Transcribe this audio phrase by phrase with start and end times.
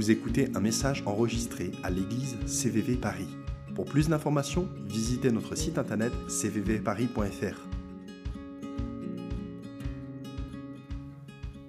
[0.00, 3.28] vous écoutez un message enregistré à l'église CVV Paris.
[3.74, 7.68] Pour plus d'informations, visitez notre site internet cvvparis.fr.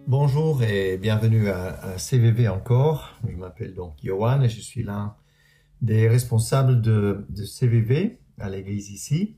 [0.07, 3.19] Bonjour et bienvenue à, CVV encore.
[3.29, 5.13] Je m'appelle donc Johan et je suis l'un
[5.81, 9.35] des responsables de, CVV à l'église ici.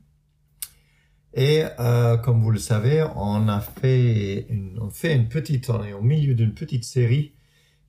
[1.34, 5.94] Et euh, comme vous le savez, on a fait une, fait une petite, on est
[5.94, 7.34] au milieu d'une petite série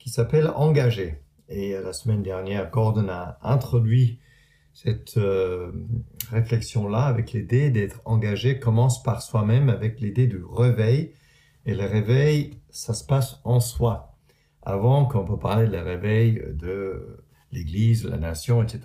[0.05, 1.23] qui s'appelle Engagé.
[1.49, 4.21] Et la semaine dernière, Gordon a introduit
[4.75, 5.73] cette euh,
[6.31, 11.15] réflexion-là avec l'idée d'être engagé commence par soi-même avec l'idée du réveil.
[11.65, 14.15] Et le réveil, ça se passe en soi.
[14.61, 18.81] Avant qu'on peut parler de réveil de l'Église, de la nation, etc.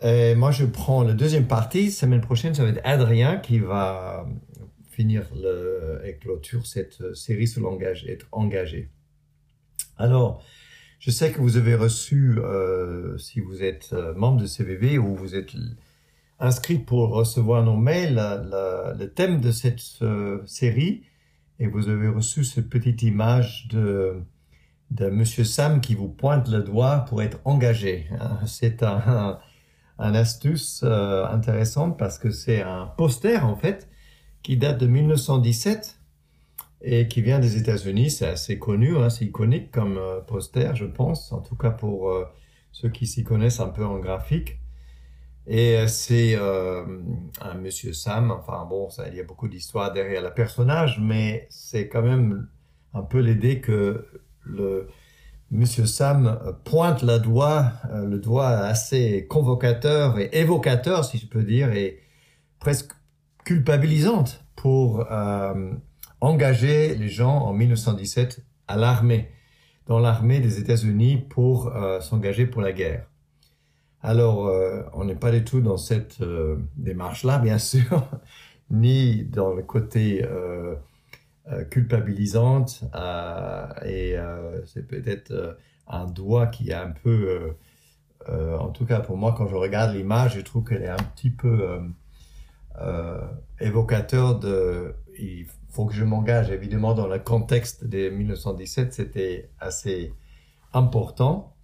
[0.00, 1.90] Et moi, je prends la deuxième partie.
[1.90, 4.26] Semaine prochaine, ça va être Adrien qui va
[4.86, 5.26] finir
[6.04, 8.90] et clôture cette série sur l'engagé, être engagé.
[9.98, 10.42] Alors,
[11.00, 15.14] je sais que vous avez reçu, euh, si vous êtes euh, membre de CVV ou
[15.14, 15.52] vous êtes
[16.38, 18.14] inscrit pour recevoir nos mails,
[18.98, 21.02] le thème de cette euh, série,
[21.58, 24.22] et vous avez reçu cette petite image de,
[24.92, 28.06] de Monsieur Sam qui vous pointe le doigt pour être engagé.
[28.20, 28.38] Hein.
[28.46, 29.40] C'est un,
[29.98, 33.88] un, astuce intéressante parce que c'est un poster en fait
[34.42, 35.97] qui date de 1917
[36.80, 38.10] et qui vient des États-Unis.
[38.10, 42.10] C'est assez connu, hein, c'est iconique comme euh, poster, je pense, en tout cas pour
[42.10, 42.24] euh,
[42.72, 44.58] ceux qui s'y connaissent un peu en graphique.
[45.46, 50.32] Et euh, c'est un monsieur Sam, enfin bon, il y a beaucoup d'histoires derrière le
[50.34, 52.48] personnage, mais c'est quand même
[52.92, 54.06] un peu l'idée que
[54.44, 54.88] le
[55.50, 61.72] monsieur Sam pointe le doigt, le doigt assez convocateur et évocateur, si je peux dire,
[61.72, 62.00] et
[62.58, 62.92] presque
[63.44, 65.06] culpabilisante pour
[66.20, 69.30] engager les gens en 1917 à l'armée,
[69.86, 73.06] dans l'armée des États-Unis pour euh, s'engager pour la guerre.
[74.02, 78.06] Alors, euh, on n'est pas du tout dans cette euh, démarche-là, bien sûr,
[78.70, 80.24] ni dans le côté
[81.70, 82.84] culpabilisante,
[83.86, 84.14] et
[84.66, 85.56] c'est peut-être
[85.86, 87.54] un doigt qui est un peu,
[88.28, 91.30] en tout cas pour moi, quand je regarde l'image, je trouve qu'elle est un petit
[91.30, 91.80] peu
[93.58, 94.94] évocateur de
[95.68, 96.50] faut que je m'engage.
[96.50, 100.12] Évidemment, dans le contexte de 1917, c'était assez
[100.72, 101.54] important.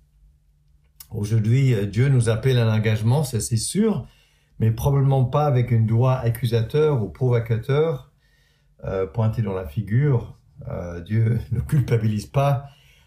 [1.10, 4.06] Aujourd'hui, euh, Dieu nous appelle à l'engagement, c'est sûr,
[4.58, 8.10] mais probablement pas avec une doigt accusateur ou provocateur
[8.84, 10.36] euh, pointé dans la figure.
[10.68, 12.66] Euh, Dieu ne culpabilise pas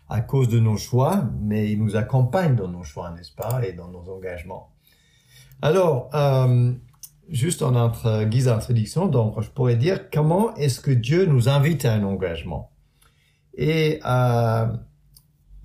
[0.09, 3.73] à cause de nos choix, mais il nous accompagne dans nos choix, n'est-ce pas, et
[3.73, 4.71] dans nos engagements.
[5.61, 6.73] Alors, euh,
[7.29, 11.85] juste en entre, guise d'introduction, donc je pourrais dire comment est-ce que Dieu nous invite
[11.85, 12.71] à un engagement.
[13.55, 14.67] Et euh,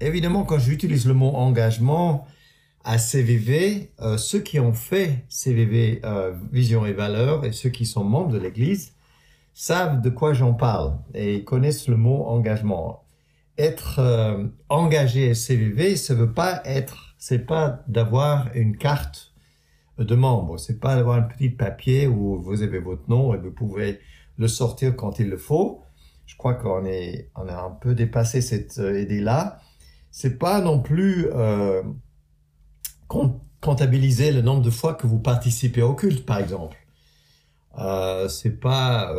[0.00, 2.26] évidemment, quand j'utilise le mot engagement
[2.84, 7.86] à CVV, euh, ceux qui ont fait CVV euh, Vision et Valeurs et ceux qui
[7.86, 8.94] sont membres de l'Église
[9.54, 13.04] savent de quoi j'en parle et connaissent le mot engagement.
[13.58, 19.31] Être euh, engagé à CVV, ça veut pas être, c'est pas d'avoir une carte
[19.98, 20.58] de membres.
[20.58, 24.00] C'est pas d'avoir un petit papier où vous avez votre nom et vous pouvez
[24.38, 25.82] le sortir quand il le faut.
[26.26, 29.60] Je crois qu'on est, on a un peu dépassé cette euh, idée-là.
[30.10, 31.82] C'est pas non plus euh,
[33.60, 36.76] comptabiliser le nombre de fois que vous participez au culte, par exemple.
[37.78, 39.14] Euh, c'est pas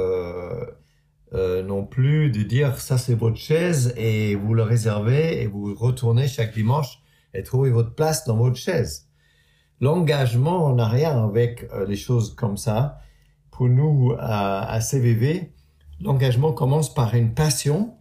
[1.34, 5.74] euh, non plus de dire ça c'est votre chaise et vous le réservez et vous
[5.74, 7.02] retournez chaque dimanche
[7.34, 9.08] et trouvez votre place dans votre chaise.
[9.84, 13.02] L'engagement n'a rien avec euh, les choses comme ça.
[13.52, 15.52] Pour nous, à, CVV,
[16.00, 17.94] l'engagement commence par une passion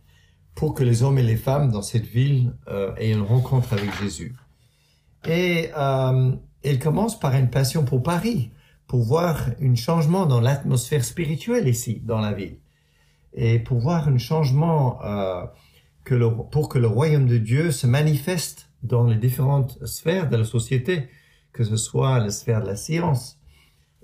[0.54, 3.91] pour que les hommes et les femmes dans cette ville euh, aient une rencontre avec
[4.00, 4.32] Jésus.
[5.26, 6.31] Et euh,
[6.62, 8.53] il commence par une passion pour Paris,
[8.87, 12.58] pour voir un changement dans l'atmosphère spirituelle ici, dans la ville.
[13.34, 15.44] Et pour voir un changement euh,
[16.05, 16.14] que
[16.52, 21.08] pour que le royaume de Dieu se manifeste dans les différentes sphères de la société
[21.52, 23.38] que ce soit la sphère de la science.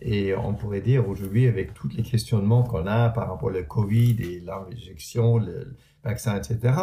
[0.01, 4.17] Et on pourrait dire aujourd'hui, avec tous les questionnements qu'on a par rapport au Covid
[4.21, 6.75] et l'injection, le vaccin, etc.,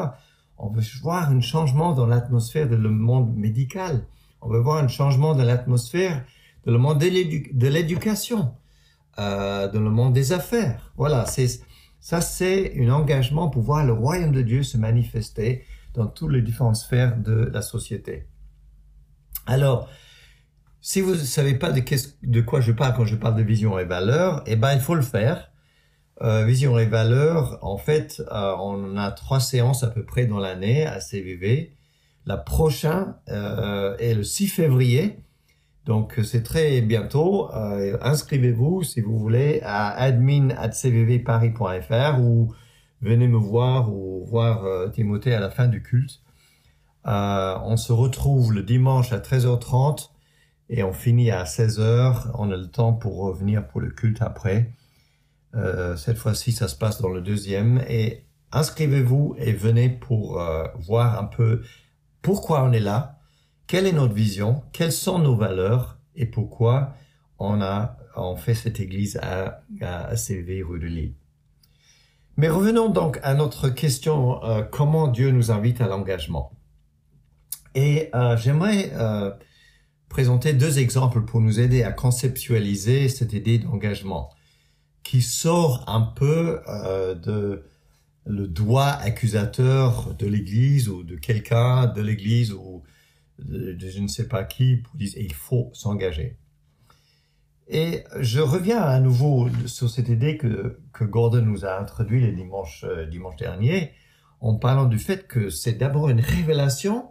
[0.57, 4.05] on veut voir un changement dans l'atmosphère de le monde médical.
[4.41, 6.23] On veut voir un changement dans l'atmosphère
[6.65, 8.53] de le monde de l'éducation,
[9.19, 10.93] euh, dans le monde des affaires.
[10.97, 11.61] Voilà, c'est
[11.99, 16.41] ça, c'est un engagement pour voir le royaume de Dieu se manifester dans toutes les
[16.41, 18.27] différentes sphères de la société.
[19.47, 19.89] Alors,
[20.85, 21.81] si vous ne savez pas de,
[22.21, 24.93] de, quoi je parle quand je parle de vision et valeur, eh ben il faut
[24.93, 25.49] le faire.
[26.21, 30.37] Euh, vision et valeur, en fait, euh, on a trois séances à peu près dans
[30.37, 31.75] l'année à CVV.
[32.27, 35.23] La prochaine euh, est le 6 février.
[35.85, 37.51] Donc c'est très bientôt.
[37.55, 42.53] Euh, inscrivez-vous si vous voulez à admin@cvvparis.fr ou
[43.01, 46.21] venez me voir ou voir euh, Timothée à la fin du culte.
[47.07, 50.11] Euh, on se retrouve le dimanche à 13h30
[50.69, 52.31] et on finit à 16h.
[52.35, 54.71] On a le temps pour revenir pour le culte après.
[55.53, 57.83] Euh, cette fois-ci, ça se passe dans le deuxième.
[57.87, 61.61] Et inscrivez-vous et venez pour euh, voir un peu
[62.21, 63.19] pourquoi on est là,
[63.67, 66.95] quelle est notre vision, quelles sont nos valeurs et pourquoi
[67.39, 71.15] on a on fait cette église à, à CV rue de Lille.
[72.37, 76.51] Mais revenons donc à notre question euh, comment Dieu nous invite à l'engagement.
[77.75, 79.31] Et euh, j'aimerais euh,
[80.15, 84.29] présenter deux exemples pour nous aider à conceptualiser cette idée d'engagement
[85.03, 87.65] qui sort un peu euh, de
[88.25, 92.83] le doigt accusateur de l'Église ou de quelqu'un de l'Église ou
[93.39, 96.37] de, je ne sais pas qui pour dire il faut s'engager.
[97.67, 102.31] Et je reviens à nouveau sur cette idée que, que Gordon nous a introduit le
[102.31, 103.91] dimanche, euh, dimanche dernier
[104.39, 107.09] en parlant du fait que c'est d'abord une révélation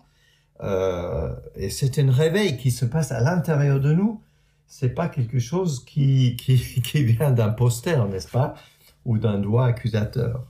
[0.62, 4.22] et c'est un réveil qui se passe à l'intérieur de nous.
[4.66, 8.54] C'est pas quelque chose qui, qui, vient d'un poster, n'est-ce pas,
[9.04, 10.46] ou d'un doigt accusateur.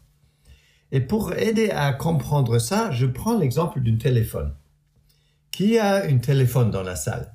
[0.92, 4.54] Et pour aider à comprendre ça, je prends l'exemple d'un téléphone.
[5.50, 7.34] Qui a un téléphone dans la salle?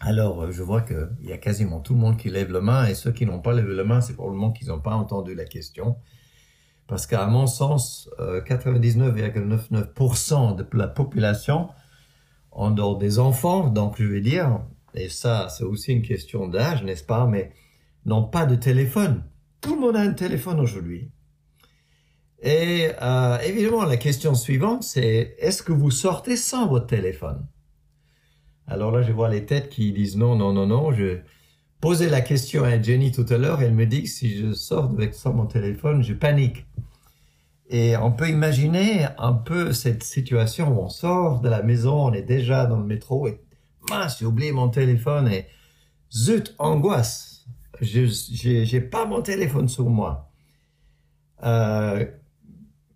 [0.00, 2.94] Alors, je vois qu'il y a quasiment tout le monde qui lève la main, et
[2.94, 5.96] ceux qui n'ont pas levé la main, c'est probablement qu'ils n'ont pas entendu la question.
[6.86, 11.68] Parce qu'à mon sens, 99,99% de la population,
[12.52, 14.60] en dehors des enfants, donc je vais dire,
[14.94, 17.52] et ça c'est aussi une question d'âge, n'est-ce pas, mais
[18.04, 19.24] n'ont pas de téléphone.
[19.60, 21.10] Tout le monde a un téléphone aujourd'hui.
[22.40, 27.46] Et euh, évidemment, la question suivante, c'est est-ce que vous sortez sans votre téléphone?
[28.66, 30.92] Alors là, je vois les têtes qui disent non, non, non, non.
[30.92, 31.18] Je
[31.80, 33.62] posais la question à Jenny tout à l'heure.
[33.62, 36.66] Elle me dit que si je sors avec sans mon téléphone, je panique.
[37.68, 42.12] Et on peut imaginer un peu cette situation où on sort de la maison, on
[42.12, 43.40] est déjà dans le métro et
[43.90, 45.46] mince, j'ai oublié mon téléphone et
[46.12, 47.46] zut, angoisse.
[47.80, 50.30] J'ai pas mon téléphone sur moi.
[51.42, 52.06] Euh,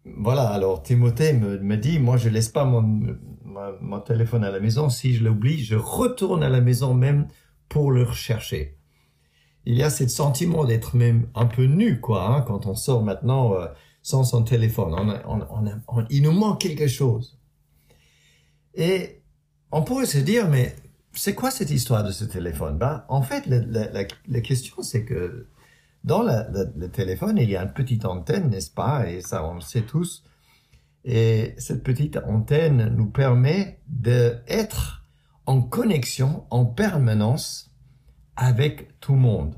[0.04, 4.88] voilà, alors Timothée me, dit, moi je laisse pas mon téléphone à la maison.
[4.88, 7.26] Si je l'oublie, je retourne à la maison même
[7.70, 8.76] pour le rechercher.
[9.64, 13.02] Il y a ce sentiment d'être même un peu nu, quoi, hein, quand on sort
[13.02, 13.54] maintenant.
[13.54, 13.66] Euh,
[14.02, 14.94] sans son téléphone.
[14.94, 17.38] On a, on, a, il nous manque quelque chose.
[18.74, 19.22] Et
[19.72, 20.74] on pourrait se dire, mais
[21.12, 22.78] c'est quoi cette histoire de ce téléphone?
[22.78, 25.48] Ben, En fait, la, la, la question, c'est que
[26.04, 29.10] dans le téléphone, il y a une petite antenne, n'est-ce pas?
[29.10, 30.24] Et ça, on le sait tous.
[31.04, 34.99] Et cette petite antenne nous permet d'être
[35.46, 37.70] en connexion en permanence
[38.36, 39.54] avec tout le monde.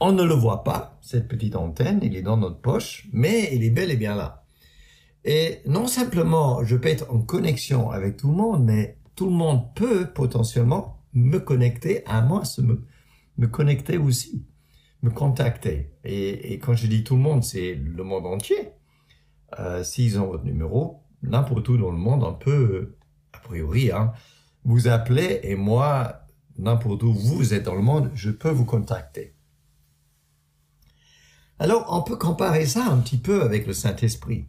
[0.00, 3.64] On ne le voit pas, cette petite antenne, il est dans notre poche, mais il
[3.64, 4.44] est bel et bien là.
[5.24, 9.32] Et non simplement je peux être en connexion avec tout le monde, mais tout le
[9.32, 12.86] monde peut potentiellement me connecter à moi, me,
[13.36, 14.46] me connecter aussi,
[15.02, 15.90] me contacter.
[16.04, 18.70] Et, et, quand je dis tout le monde, c'est le monde entier.
[19.58, 22.96] Euh, S'ils ont votre numéro, n'importe où dans le monde, on peut,
[23.32, 24.12] a priori, hein,
[24.68, 26.26] vous appeler et moi,
[26.58, 29.34] n'importe où vous êtes dans le monde, je peux vous contacter.
[31.58, 34.46] Alors, on peut comparer ça un petit peu avec le Saint-Esprit.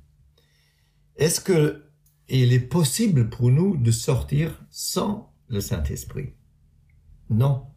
[1.15, 1.85] Est-ce que
[2.27, 6.33] il est possible pour nous de sortir sans le Saint-Esprit?
[7.29, 7.67] Non.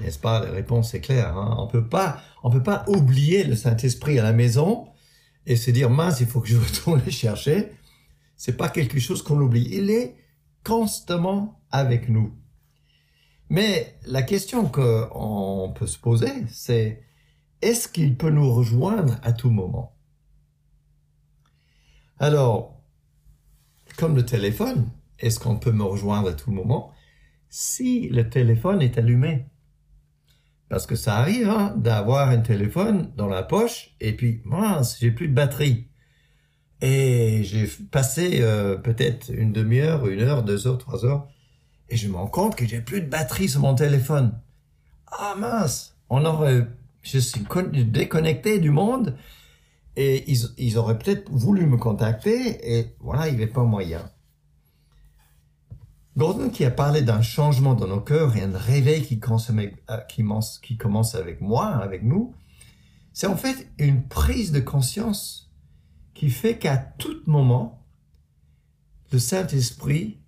[0.00, 0.40] N'est-ce pas?
[0.40, 1.36] La réponse est claire.
[1.36, 1.56] Hein?
[1.58, 4.88] On peut pas, peut pas oublier le Saint-Esprit à la maison
[5.44, 7.72] et se dire mince, il faut que je retourne le chercher.
[8.36, 9.68] C'est pas quelque chose qu'on oublie.
[9.70, 10.16] Il est
[10.64, 12.34] constamment avec nous.
[13.50, 17.02] Mais la question qu'on peut se poser, c'est
[17.62, 19.96] est-ce qu'il peut nous rejoindre à tout moment?
[22.18, 22.82] Alors,
[23.96, 26.92] comme le téléphone, est-ce qu'on peut me rejoindre à tout moment?
[27.48, 29.46] Si le téléphone est allumé
[30.68, 35.10] Parce que ça arrive hein, d'avoir un téléphone dans la poche et puis, mince, j'ai
[35.10, 35.88] plus de batterie.
[36.80, 41.28] Et j'ai passé euh, peut-être une demi-heure, une heure, deux heures, trois heures,
[41.88, 44.38] et je me rends compte que j'ai plus de batterie sur mon téléphone.
[45.06, 46.66] Ah mince, on aurait
[47.02, 49.16] je suis déconnecté du monde
[49.96, 54.10] et ils, ils auraient peut-être voulu me contacter et voilà, il n'y avait pas moyen.
[56.16, 61.14] Gordon qui a parlé d'un changement dans nos cœurs et un réveil euh, qui commence
[61.14, 62.34] avec moi, avec nous,
[63.12, 65.50] c'est en fait une prise de conscience
[66.14, 67.86] qui fait qu'à tout moment,
[69.12, 70.18] le Saint-Esprit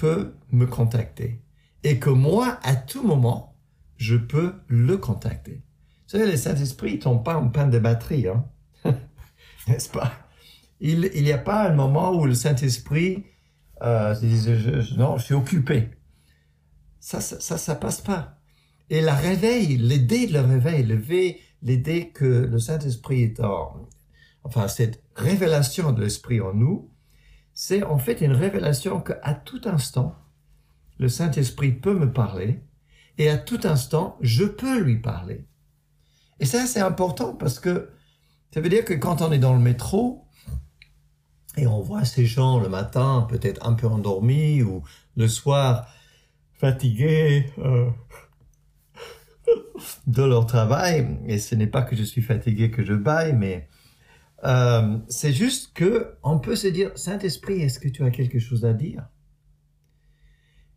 [0.00, 1.42] peut me contacter
[1.84, 3.54] et que moi, à tout moment,
[3.98, 5.62] je peux le contacter.
[6.06, 8.46] Vous savez, le Saint-Esprit ne tombe pas en panne de batterie, hein?
[9.68, 10.10] n'est-ce pas?
[10.80, 13.24] Il n'y a pas un moment où le Saint-Esprit
[13.82, 15.90] euh, dit, non, je suis occupé.
[16.98, 18.38] Ça, ça, ça, ça passe pas.
[18.88, 23.86] Et la réveil, l'idée de le réveil, l'idée que le Saint-Esprit est en,
[24.44, 26.89] enfin, cette révélation de l'Esprit en nous,
[27.52, 30.16] c'est en fait une révélation qu'à tout instant,
[30.98, 32.62] le Saint-Esprit peut me parler
[33.18, 35.44] et à tout instant, je peux lui parler.
[36.38, 37.90] Et ça, c'est important parce que
[38.52, 40.24] ça veut dire que quand on est dans le métro
[41.56, 44.82] et on voit ces gens le matin peut-être un peu endormis ou
[45.16, 45.86] le soir
[46.54, 47.90] fatigués euh,
[50.06, 53.68] de leur travail, et ce n'est pas que je suis fatigué que je baille, mais
[54.44, 58.64] euh, c'est juste que on peut se dire Saint-Esprit, est-ce que tu as quelque chose
[58.64, 59.06] à dire?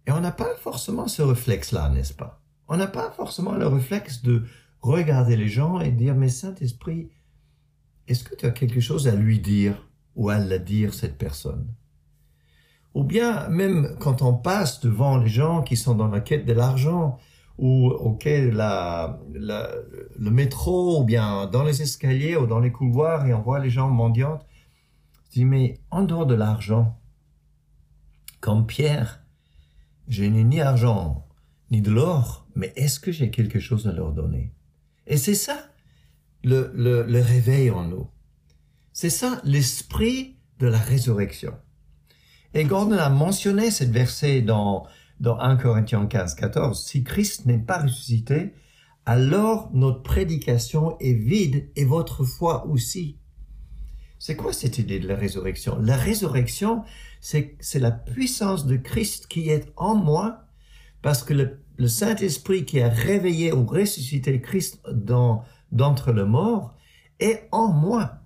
[0.05, 2.41] Et on n'a pas forcément ce réflexe-là, n'est-ce pas?
[2.67, 4.43] On n'a pas forcément le réflexe de
[4.81, 7.09] regarder les gens et dire mais Saint-Esprit,
[8.07, 11.73] est-ce que tu as quelque chose à lui dire ou à la dire cette personne?
[12.93, 16.53] Ou bien même quand on passe devant les gens qui sont dans la quête de
[16.53, 17.17] l'argent
[17.57, 23.33] ou auquel la, le métro ou bien dans les escaliers ou dans les couloirs et
[23.33, 24.45] on voit les gens mendiantes,
[25.25, 26.99] je dis mais en dehors de l'argent,
[28.39, 29.23] comme Pierre,
[30.07, 31.27] je n'ai ni argent
[31.71, 34.51] ni de l'or, mais est-ce que j'ai quelque chose à leur donner?
[35.07, 35.57] Et c'est ça
[36.43, 38.07] le, le, le réveil en nous.
[38.91, 41.53] C'est ça l'esprit de la résurrection.
[42.53, 44.85] Et Gordon a mentionné cette verset dans,
[45.19, 46.85] dans 1 Corinthiens 15, 14.
[46.85, 48.53] Si Christ n'est pas ressuscité,
[49.05, 53.17] alors notre prédication est vide et votre foi aussi.
[54.19, 55.77] C'est quoi cette idée de la résurrection?
[55.79, 56.83] La résurrection,
[57.19, 60.45] c'est, la puissance de Christ qui est en moi
[61.01, 65.43] parce que le, le Saint-Esprit qui a réveillé ou ressuscité Christ dans,
[65.73, 66.73] d'entre les morts
[67.19, 68.19] est en moi.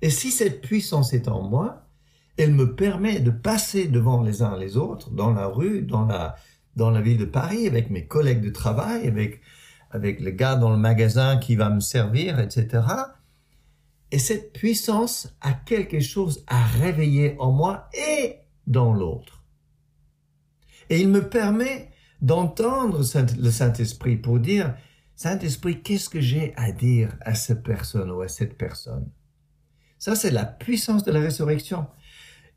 [0.00, 1.85] Et si cette puissance est en moi,
[2.36, 6.36] elle me permet de passer devant les uns les autres, dans la rue, dans la,
[6.76, 9.40] dans la ville de Paris, avec mes collègues de travail, avec,
[9.90, 12.84] avec le gars dans le magasin qui va me servir, etc.
[14.12, 19.42] Et cette puissance a quelque chose à réveiller en moi et dans l'autre.
[20.90, 21.90] Et il me permet
[22.20, 24.74] d'entendre le Saint-Esprit pour dire,
[25.16, 29.08] Saint-Esprit, qu'est-ce que j'ai à dire à cette personne ou à cette personne?
[29.98, 31.86] Ça, c'est la puissance de la résurrection.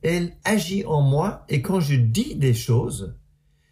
[0.02, 3.16] Elle agit en moi et quand je dis des choses,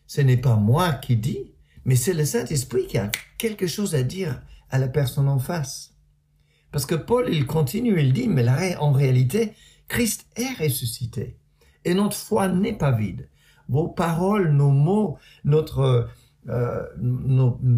[0.08, 1.52] ce n'est pas moi qui dis,
[1.86, 5.94] mais c'est le Saint-Esprit qui a quelque chose à dire à la personne en face.
[6.72, 9.54] Parce que Paul, il continue, il dit, mais en réalité,
[9.88, 11.38] Christ est ressuscité
[11.86, 13.30] et notre foi n'est pas vide.
[13.70, 16.10] Vos paroles, nos mots, notre
[16.50, 16.84] euh,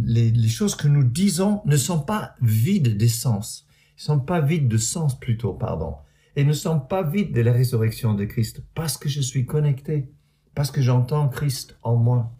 [0.06, 3.66] les, les, choses que nous disons ne sont pas vides d'essence,
[3.98, 5.96] ils sont pas vides de sens plutôt, pardon,
[6.36, 10.12] et ne sont pas vides de la résurrection de Christ, parce que je suis connecté,
[10.56, 12.36] parce que j'entends Christ en moi.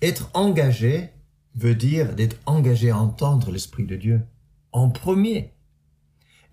[0.00, 1.10] Être engagé
[1.54, 4.22] veut dire d'être engagé à entendre l'Esprit de Dieu
[4.72, 5.54] en premier.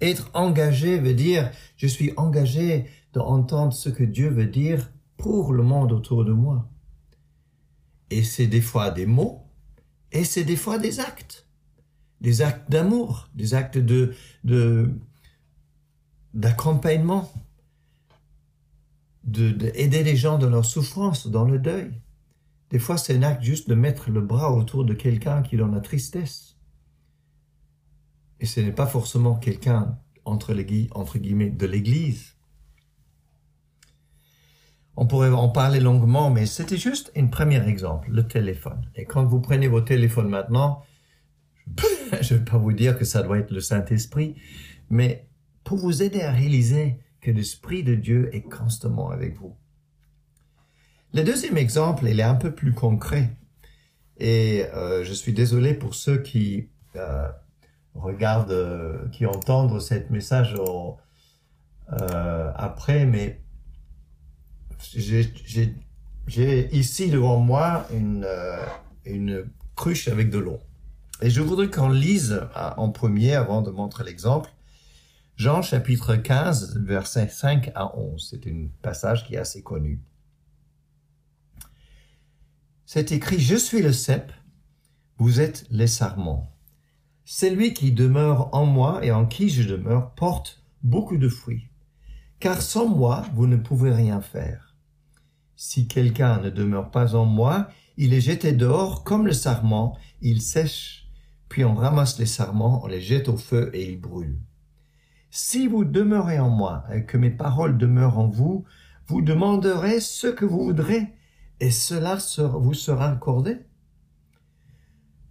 [0.01, 5.63] Être engagé veut dire je suis engagé d'entendre ce que Dieu veut dire pour le
[5.63, 6.69] monde autour de moi.
[8.09, 9.47] Et c'est des fois des mots,
[10.11, 11.44] et c'est des fois des actes.
[12.21, 14.13] Des actes d'amour, des actes de,
[16.33, 17.31] d'accompagnement,
[19.23, 21.91] de, de, aider les gens dans leur souffrance, dans le deuil.
[22.69, 25.57] Des fois, c'est un acte juste de mettre le bras autour de quelqu'un qui est
[25.57, 26.57] dans la tristesse.
[28.39, 32.35] Et ce n'est pas forcément quelqu'un, entre, les, entre guillemets, de l'église.
[34.97, 38.89] On pourrait en parler longuement, mais c'était juste un premier exemple, le téléphone.
[38.95, 40.83] Et quand vous prenez vos téléphones maintenant,
[42.33, 44.35] ne vais pas vous dire que ça doit être le Saint-Esprit,
[44.89, 45.27] mais
[45.63, 49.55] pour vous aider à réaliser que l'Esprit de Dieu est constamment avec vous.
[51.13, 53.37] Le deuxième exemple, il est un peu plus concret.
[54.17, 57.27] Et euh, je suis désolé pour ceux qui euh,
[57.93, 60.55] regardent, euh, qui entendent cette message
[61.87, 63.41] après, mais
[66.27, 70.59] j'ai ici devant moi une cruche avec de l'eau.
[71.21, 74.49] Et je voudrais qu'on lise en premier, avant de montrer l'exemple,
[75.37, 78.27] Jean chapitre 15, versets 5 à 11.
[78.29, 80.01] C'est un passage qui est assez connu.
[82.85, 84.31] C'est écrit, Je suis le cep,
[85.17, 86.51] vous êtes les sarments.
[87.23, 91.69] Celui qui demeure en moi et en qui je demeure porte beaucoup de fruits
[92.39, 94.75] car sans moi, vous ne pouvez rien faire.
[95.55, 100.41] Si quelqu'un ne demeure pas en moi, il est jeté dehors comme le sarment, il
[100.41, 101.04] sèche,
[101.55, 104.41] puis on ramasse les sarments, on les jette au feu et ils brûlent.
[105.29, 108.65] Si vous demeurez en moi et que mes paroles demeurent en vous,
[109.07, 111.13] vous demanderez ce que vous voudrez
[111.61, 112.17] et cela
[112.59, 113.59] vous sera accordé.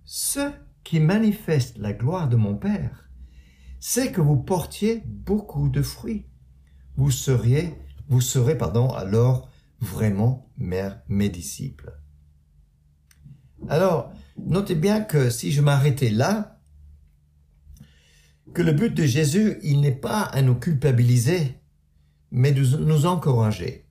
[0.04, 0.50] Ce
[0.82, 3.10] qui manifeste la gloire de mon Père,
[3.78, 6.24] c'est que vous portiez beaucoup de fruits.
[6.96, 7.74] Vous seriez,
[8.08, 11.92] vous serez, pardon, alors vraiment mes disciples.
[13.68, 16.60] Alors, notez bien que si je m'arrêtais là,
[18.52, 21.56] que le but de Jésus, il n'est pas à nous culpabiliser,
[22.30, 23.86] mais de nous encourager.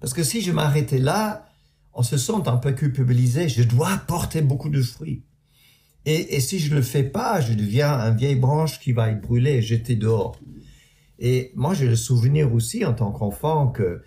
[0.00, 1.46] Parce que si je m'arrêtais là,
[1.92, 5.24] on se sent un peu culpabilisé, je dois porter beaucoup de fruits.
[6.04, 9.56] Et, si je le fais pas, je deviens un vieille branche qui va être brûlée
[9.56, 10.40] et jetée dehors.
[11.18, 14.02] Et moi, j'ai le souvenir aussi en tant qu'enfant que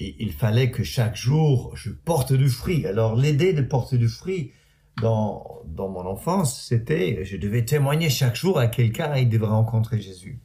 [0.00, 2.86] il fallait que chaque jour je porte du fruit.
[2.86, 4.52] Alors l'idée de porter du fruit
[5.00, 9.50] dans, dans mon enfance, c'était je devais témoigner chaque jour à quelqu'un et il devrait
[9.50, 10.40] rencontrer Jésus.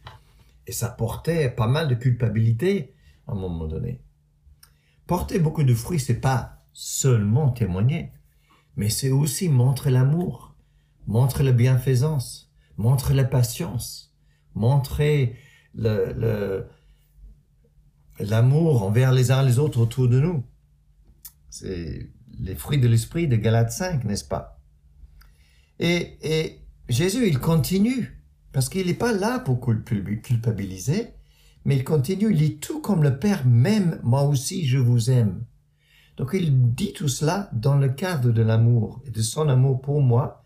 [0.68, 2.94] Et ça portait pas mal de culpabilité
[3.28, 4.02] à un moment donné.
[5.08, 8.12] Porter beaucoup de fruits, c'est pas seulement témoigner,
[8.76, 10.56] mais c'est aussi montrer l'amour,
[11.08, 14.16] montrer la bienfaisance, montrer la patience,
[14.54, 15.36] montrer
[15.74, 16.68] le, le
[18.20, 20.44] l'amour envers les uns les autres autour de nous.
[21.50, 22.10] C'est
[22.40, 24.60] les fruits de l'esprit de Galate 5, n'est-ce pas?
[25.80, 28.22] Et, et Jésus, il continue,
[28.52, 31.10] parce qu'il n'est pas là pour culpabiliser,
[31.66, 35.44] mais il continue, il dit tout comme le Père m'aime, moi aussi je vous aime.
[36.18, 40.02] Donc il dit tout cela dans le cadre de l'amour et de son amour pour
[40.02, 40.46] moi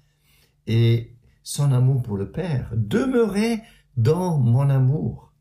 [0.67, 2.69] et son amour pour le Père.
[2.75, 3.61] Demeurez
[3.97, 5.32] dans mon amour.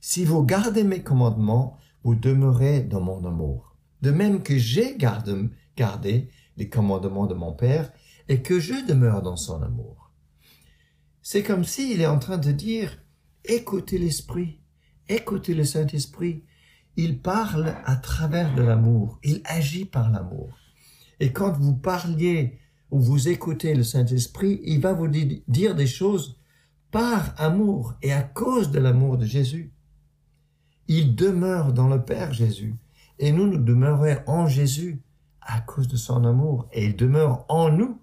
[0.00, 3.76] Si vous gardez mes commandements, vous demeurez dans mon amour.
[4.00, 7.92] De même que j'ai gardé, les commandements de mon Père
[8.28, 10.10] et que je demeure dans son amour.
[11.20, 12.98] C'est comme s'il est en train de dire,
[13.44, 14.60] écoutez l'Esprit,
[15.08, 16.44] écoutez le Saint-Esprit.
[16.96, 20.48] Il parle à travers de l'amour, il agit par l'amour.
[21.18, 22.58] Et quand vous parliez
[22.90, 26.38] ou vous écoutez le Saint-Esprit, il va vous dire des choses
[26.90, 29.72] par amour et à cause de l'amour de Jésus.
[30.92, 32.74] Il demeure dans le Père Jésus.
[33.20, 35.00] Et nous, nous demeurons en Jésus
[35.40, 36.68] à cause de son amour.
[36.72, 38.02] Et il demeure en nous.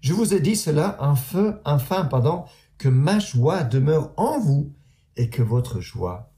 [0.00, 2.44] Je vous ai dit cela enfin, enfin pardon,
[2.76, 4.72] que ma joie demeure en vous
[5.14, 6.32] et que votre joie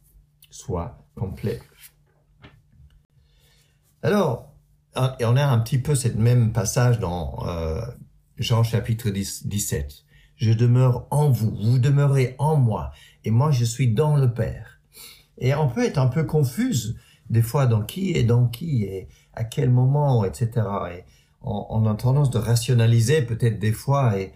[0.50, 1.62] soit complète.
[4.02, 4.52] Alors,
[5.18, 7.80] et on a un petit peu cette même passage dans euh,
[8.36, 10.04] Jean chapitre 17.
[10.36, 12.92] Je demeure en vous, vous demeurez en moi,
[13.24, 14.77] et moi je suis dans le Père.
[15.38, 16.96] Et on peut être un peu confuse
[17.30, 20.66] des fois dans qui est dans qui et à quel moment, etc.
[20.92, 21.04] Et
[21.42, 24.34] on, a tendance de rationaliser peut-être des fois et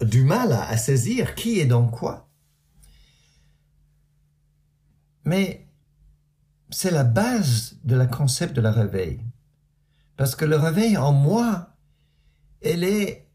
[0.00, 2.28] du mal à, saisir qui est dans quoi.
[5.24, 5.68] Mais
[6.70, 9.20] c'est la base de la concept de la réveil.
[10.16, 11.76] Parce que le réveil en moi,
[12.62, 13.28] elle est,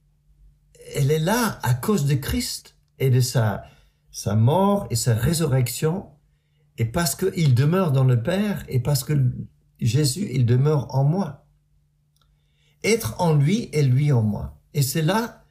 [0.95, 3.65] elle est là à cause de Christ et de sa,
[4.09, 6.09] sa mort et sa résurrection
[6.77, 9.31] et parce qu'il demeure dans le Père, et parce que
[9.79, 11.45] Jésus, il demeure en moi.
[12.83, 14.59] Être en lui et lui en moi.
[14.73, 15.43] Et c'est là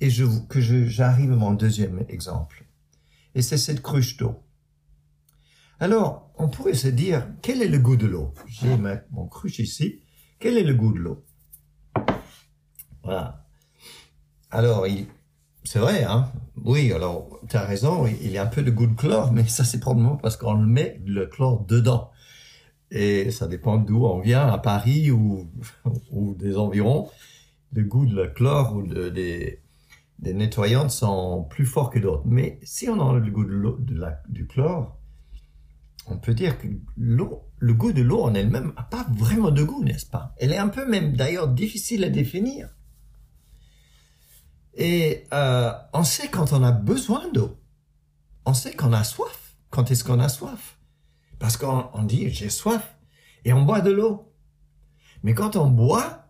[0.00, 2.64] et je, que j'arrive à mon deuxième exemple.
[3.34, 4.42] Et c'est cette cruche d'eau.
[5.78, 8.34] Alors, on pourrait se dire, quel est le goût de l'eau?
[8.46, 8.76] J'ai
[9.10, 10.00] mon cruche ici.
[10.38, 11.24] Quel est le goût de l'eau?
[13.04, 13.46] Voilà.
[14.50, 15.06] Alors, il,
[15.64, 16.30] c'est vrai, hein
[16.64, 19.46] Oui, alors, tu as raison, il y a un peu de goût de chlore, mais
[19.46, 22.10] ça c'est probablement parce qu'on met le chlore dedans.
[22.90, 25.50] Et ça dépend d'où on vient, à Paris ou,
[26.10, 27.08] ou des environs.
[27.72, 29.60] Le goût de la chlore ou de, des,
[30.18, 32.24] des nettoyantes sont plus forts que d'autres.
[32.26, 34.98] Mais si on a le goût de l'eau, la, du chlore,
[36.06, 39.82] on peut dire que le goût de l'eau en elle-même n'a pas vraiment de goût,
[39.82, 40.34] n'est-ce pas?
[40.38, 42.68] Elle est un peu même d'ailleurs difficile à définir.
[44.74, 47.56] Et euh, on sait quand on a besoin d'eau.
[48.46, 49.56] On sait qu'on a soif.
[49.70, 50.78] Quand est-ce qu'on a soif?
[51.38, 52.96] Parce qu'on dit j'ai soif
[53.44, 54.32] et on boit de l'eau.
[55.22, 56.26] Mais quand on boit,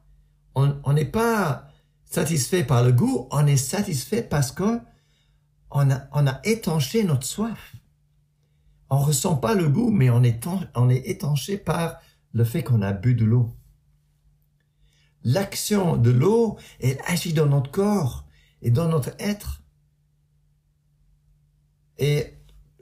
[0.54, 1.68] on n'est pas
[2.04, 4.80] satisfait par le goût, on est satisfait parce que
[5.74, 7.74] on a, étanché notre soif.
[8.90, 12.00] On ressent pas le goût, mais on est, on est étanché par
[12.32, 13.54] le fait qu'on a bu de l'eau.
[15.24, 18.26] L'action de l'eau, elle agit dans notre corps
[18.62, 19.62] et dans notre être.
[21.98, 22.26] Et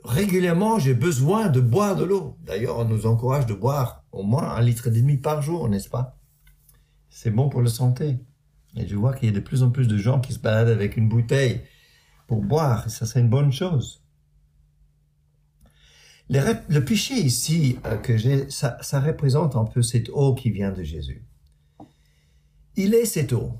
[0.04, 2.36] régulièrement, j'ai besoin de boire de l'eau.
[2.44, 5.88] D'ailleurs, on nous encourage de boire au moins un litre et demi par jour, n'est-ce
[5.88, 6.18] pas?
[7.08, 8.18] C'est bon pour la santé.
[8.76, 10.68] Et je vois qu'il y a de plus en plus de gens qui se baladent
[10.68, 11.62] avec une bouteille
[12.28, 12.86] pour boire.
[12.86, 14.00] Et ça, c'est une bonne chose.
[16.28, 20.70] Le, péché ici euh, que j'ai, ça, ça représente un peu cette eau qui vient
[20.70, 21.24] de Jésus.
[22.76, 23.54] Il est cette eau,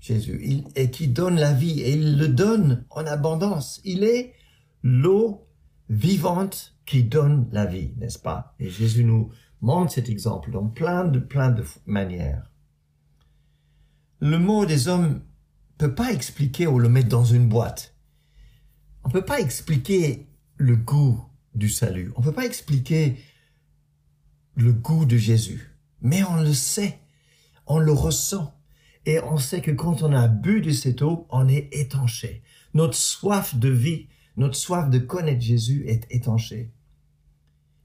[0.00, 3.80] Jésus, et qui donne la vie, et il le donne en abondance.
[3.84, 4.34] Il est
[4.82, 5.46] l'eau
[5.88, 8.54] vivante qui donne la vie, n'est-ce pas?
[8.58, 12.50] Et Jésus nous montre cet exemple dans plein de, plein de manières.
[14.20, 15.22] Le mot des hommes
[15.78, 17.94] peut pas expliquer ou le mettre dans une boîte.
[19.04, 22.12] On peut pas expliquer le goût du salut.
[22.16, 23.16] On peut pas expliquer
[24.56, 25.74] le goût de Jésus.
[26.02, 26.98] Mais on le sait.
[27.66, 28.59] On le ressent.
[29.10, 32.42] Et on sait que quand on a bu de cette eau, on est étanché.
[32.74, 36.72] Notre soif de vie notre soif de connaître Jésus est étanchée.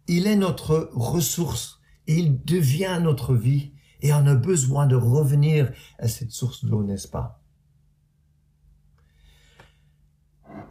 [0.08, 6.08] Il est notre ressource, il devient notre vie, et on a besoin de revenir à
[6.08, 7.42] cette source d'eau, n'est-ce pas?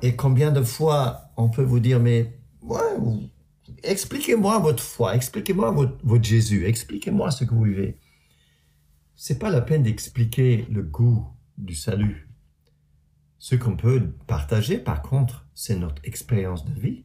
[0.00, 2.38] Et combien de fois on peut vous dire, mais
[3.82, 7.98] expliquez-moi votre foi, expliquez-moi votre, votre Jésus, expliquez-moi ce que vous vivez.
[9.16, 12.28] C'est pas la peine d'expliquer le goût du salut.
[13.38, 17.04] Ce qu'on peut partager, par contre, c'est notre expérience de vie,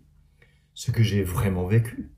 [0.74, 2.12] ce que j'ai vraiment vécu,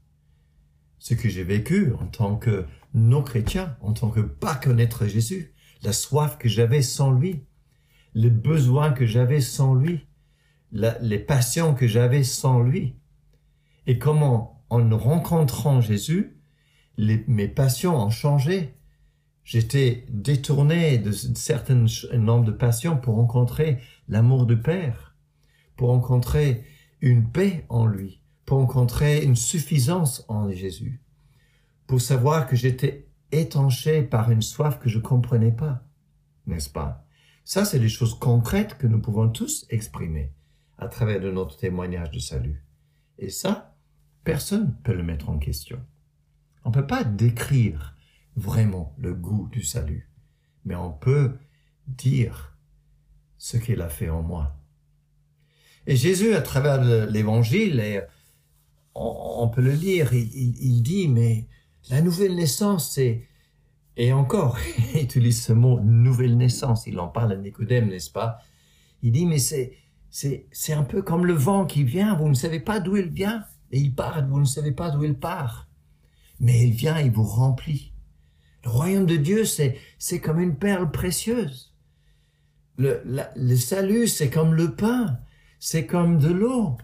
[0.98, 5.94] ce que j'ai vécu en tant que non-chrétien, en tant que pas connaître Jésus, la
[5.94, 7.44] soif que j'avais sans lui,
[8.14, 10.08] les besoins que j'avais sans lui,
[10.72, 12.96] les passions que j'avais sans lui,
[13.88, 16.38] et comment, en rencontrant Jésus,
[16.98, 18.78] mes passions ont changé,
[19.44, 25.16] J'étais détourné de certains nombre de passions pour rencontrer l'amour du Père,
[25.76, 26.64] pour rencontrer
[27.02, 31.02] une paix en lui, pour rencontrer une suffisance en Jésus,
[31.88, 35.84] pour savoir que j'étais étanché par une soif que je comprenais pas,
[36.46, 37.06] n'est-ce pas?
[37.44, 40.32] Ça, c'est des choses concrètes que nous pouvons tous exprimer
[40.78, 42.64] à travers de notre témoignage de salut.
[43.18, 43.76] Et ça,
[44.24, 45.80] personne ne peut le mettre en question.
[46.64, 47.96] On ne peut pas décrire
[48.36, 50.10] vraiment le goût du salut,
[50.65, 51.38] mais on peut
[51.88, 52.58] dire
[53.38, 54.56] ce qu'il a fait en moi.
[55.88, 58.06] Et Jésus, à travers l'évangile,
[58.94, 61.48] on, peut le lire, il, dit, mais
[61.89, 63.28] la nouvelle naissance, c'est,
[63.98, 64.60] et encore,
[64.94, 68.39] il utilise ce mot nouvelle naissance, il en parle à Nicodème, n'est-ce pas?
[69.02, 69.76] Il dit, mais c'est,
[70.12, 73.10] c'est, c'est un peu comme le vent qui vient, vous ne savez pas d'où il
[73.10, 75.67] vient, et il part, vous ne savez pas d'où il part.
[76.39, 77.91] Mais il vient, il vous remplit.
[78.63, 79.80] Le royaume de Dieu, c'est,
[80.19, 81.76] comme une perle précieuse.
[82.78, 83.02] Le,
[83.36, 85.19] le salut, c'est comme le pain,
[85.60, 86.78] c'est comme de l'eau,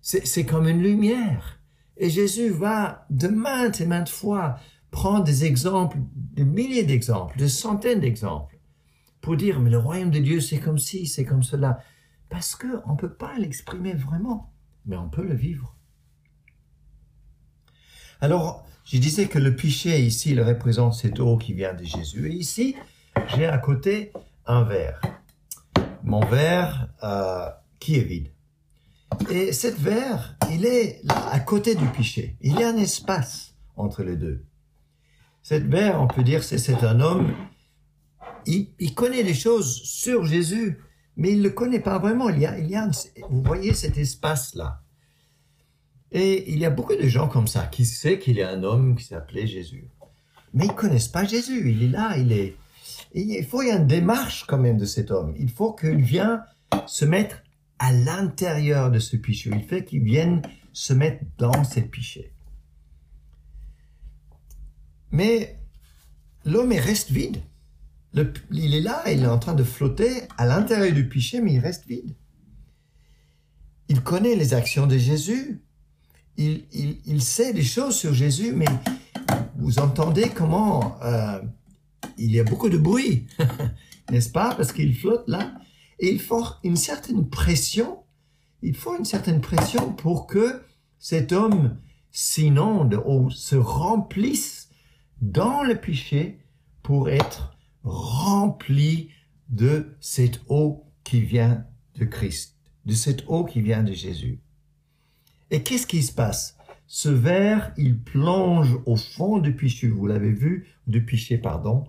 [0.00, 1.60] c'est, comme une lumière.
[1.96, 4.58] Et Jésus va de maintes et maintes fois
[4.90, 8.58] prendre des exemples, des milliers d'exemples, des centaines d'exemples,
[9.20, 11.80] pour dire, mais le royaume de Dieu, c'est comme ci, c'est comme cela.
[12.28, 14.52] Parce que on peut pas l'exprimer vraiment,
[14.86, 15.74] mais on peut le vivre.
[18.20, 22.30] Alors, je disais que le pichet ici, il représente cette eau qui vient de Jésus.
[22.30, 22.74] Et ici,
[23.36, 24.12] j'ai à côté
[24.46, 25.00] un verre.
[26.04, 28.28] Mon verre euh, qui est vide.
[29.30, 32.36] Et cette verre, il est à côté du pichet.
[32.40, 34.46] Il y a un espace entre les deux.
[35.42, 37.34] Cette verre, on peut dire, c'est un homme,
[38.46, 40.78] il, il, connaît les choses sur Jésus,
[41.16, 42.30] mais il ne le connaît pas vraiment.
[42.30, 42.88] Il y a, il y a
[43.28, 44.82] vous voyez cet espace-là.
[46.12, 48.62] Et il y a beaucoup de gens comme ça qui savent qu'il y a un
[48.62, 49.88] homme qui s'appelait Jésus.
[50.54, 51.70] Mais ils connaissent pas Jésus.
[51.70, 52.56] Il est là, il est.
[53.14, 55.34] il faut y a une démarche quand même de cet homme.
[55.38, 56.42] Il faut qu'il vienne
[56.86, 57.42] se mettre
[57.78, 59.50] à l'intérieur de ce péché.
[59.52, 60.42] Il faut qu'il vienne
[60.72, 62.32] se mettre dans ce péché.
[65.10, 65.58] Mais
[66.44, 67.42] l'homme reste vide.
[68.50, 71.60] il est là, il est en train de flotter à l'intérieur du péché, mais il
[71.60, 72.14] reste vide.
[73.88, 75.62] Il connaît les actions de Jésus,
[76.38, 78.66] il, sait des choses sur Jésus, mais
[79.56, 81.40] vous entendez comment euh,
[82.16, 83.26] il y a beaucoup de bruit,
[84.10, 85.52] n'est-ce pas Parce qu'il flotte là.
[85.98, 87.98] Et il faut une certaine pression,
[88.62, 90.62] il faut une certaine pression pour que
[90.98, 91.76] cet homme
[92.12, 94.68] s'inonde ou se remplisse
[95.20, 96.38] dans le péché
[96.82, 99.10] pour être rempli
[99.48, 104.40] de cette eau qui vient de Christ, de cette eau qui vient de Jésus.
[105.50, 106.56] Et qu'est-ce qui se passe?
[106.86, 111.86] Ce verre, il plonge au fond du péché, vous l'avez vu, du péché, pardon,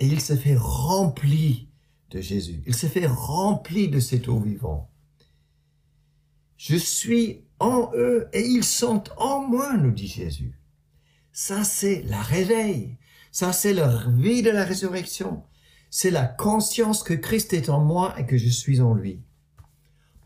[0.00, 1.68] et il se fait rempli
[2.10, 2.62] de Jésus.
[2.66, 4.88] Il se fait rempli de cette eau vivante.
[6.56, 10.58] Je suis en eux et ils sont en moi, nous dit Jésus.
[11.32, 12.96] Ça, c'est la réveil.
[13.30, 15.42] Ça, c'est la vie de la résurrection.
[15.90, 19.22] C'est la conscience que Christ est en moi et que je suis en lui.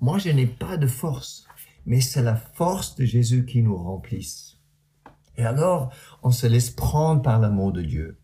[0.00, 1.45] Moi, je n'ai pas de force,
[1.86, 4.58] mais c'est la force de Jésus qui nous remplisse.
[5.36, 8.18] Et alors, on se laisse prendre par l'amour de Dieu.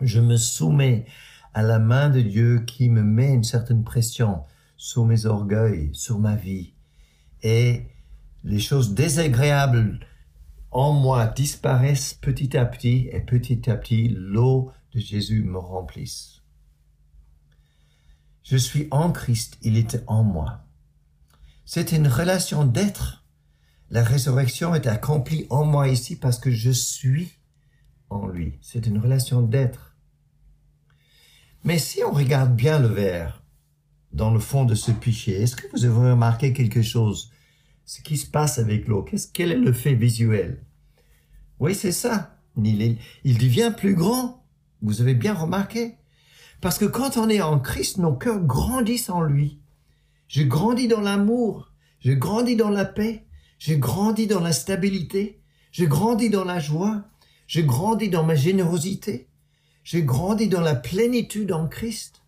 [0.00, 1.04] Je me soumets
[1.52, 4.44] à la main de Dieu qui me met une certaine pression
[4.76, 6.72] sur mes orgueils, sur ma vie.
[7.42, 7.86] Et
[8.44, 10.00] les choses désagréables
[10.70, 16.42] en moi disparaissent petit à petit et petit à petit l'eau de Jésus me remplisse.
[18.42, 20.64] Je suis en Christ, il est en moi.
[21.72, 23.24] C'est une relation d'être.
[23.90, 27.38] La résurrection est accomplie en moi ici parce que je suis
[28.08, 28.58] en lui.
[28.60, 29.94] C'est une relation d'être.
[31.62, 33.44] Mais si on regarde bien le verre
[34.12, 37.30] dans le fond de ce pichet, est-ce que vous avez remarqué quelque chose?
[37.84, 40.64] Ce qui se passe avec l'eau, qu'est-ce, quel est le fait visuel?
[41.60, 42.36] Oui, c'est ça.
[42.56, 44.44] Il, il devient plus grand.
[44.82, 45.94] Vous avez bien remarqué?
[46.60, 49.59] Parce que quand on est en Christ, nos cœurs grandissent en lui.
[50.30, 51.72] Je grandis dans l'amour.
[51.98, 53.26] Je grandis dans la paix.
[53.58, 55.42] Je grandis dans la stabilité.
[55.72, 57.02] Je grandis dans la joie.
[57.48, 59.28] Je grandis dans ma générosité.
[59.82, 62.22] J'ai grandi dans la plénitude en Christ.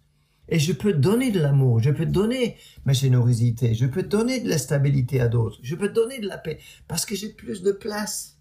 [0.49, 4.49] Et je peux donner de l'amour, je peux donner ma générosité, je peux donner de
[4.49, 7.71] la stabilité à d'autres, je peux donner de la paix, parce que j'ai plus de
[7.71, 8.38] place.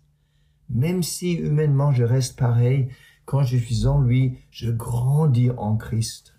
[0.69, 2.89] Même si humainement je reste pareil,
[3.26, 6.31] quand je suis en lui, je grandis en Christ.